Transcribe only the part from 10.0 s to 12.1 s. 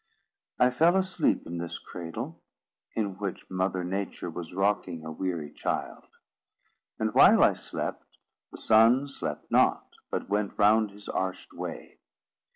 but went round his arched way.